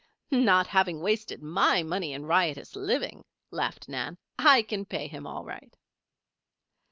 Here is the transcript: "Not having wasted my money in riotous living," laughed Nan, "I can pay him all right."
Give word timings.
"Not 0.31 0.65
having 0.65 0.99
wasted 0.99 1.43
my 1.43 1.83
money 1.83 2.11
in 2.11 2.25
riotous 2.25 2.75
living," 2.75 3.23
laughed 3.51 3.87
Nan, 3.87 4.17
"I 4.39 4.63
can 4.63 4.83
pay 4.83 5.07
him 5.07 5.27
all 5.27 5.45
right." 5.45 5.77